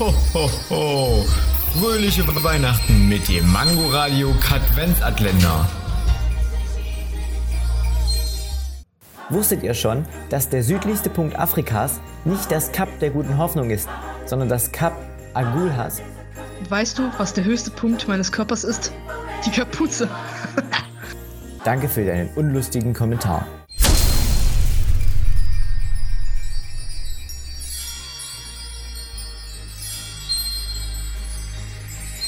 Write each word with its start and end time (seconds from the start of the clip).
Ho, 0.00 0.14
ho, 0.32 0.50
ho. 0.70 1.26
Fröhliche 1.78 2.26
Weihnachten 2.42 3.06
mit 3.10 3.28
dem 3.28 3.52
Mangoradio 3.52 4.32
Katwenzatländer. 4.40 5.68
Wusstet 9.28 9.62
ihr 9.62 9.74
schon, 9.74 10.06
dass 10.30 10.48
der 10.48 10.62
südlichste 10.62 11.10
Punkt 11.10 11.38
Afrikas 11.38 12.00
nicht 12.24 12.50
das 12.50 12.72
Kap 12.72 12.88
der 13.00 13.10
guten 13.10 13.36
Hoffnung 13.36 13.68
ist, 13.68 13.90
sondern 14.24 14.48
das 14.48 14.72
Kap 14.72 14.94
Agulhas? 15.34 16.00
Weißt 16.70 16.98
du, 16.98 17.10
was 17.18 17.34
der 17.34 17.44
höchste 17.44 17.70
Punkt 17.70 18.08
meines 18.08 18.32
Körpers 18.32 18.64
ist? 18.64 18.94
Die 19.44 19.50
Kapuze. 19.50 20.08
Danke 21.62 21.90
für 21.90 22.06
deinen 22.06 22.30
unlustigen 22.36 22.94
Kommentar. 22.94 23.46